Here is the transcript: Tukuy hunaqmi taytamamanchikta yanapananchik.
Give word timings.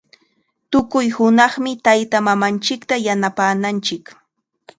Tukuy 0.71 1.07
hunaqmi 1.15 1.71
taytamamanchikta 1.85 2.95
yanapananchik. 3.05 4.05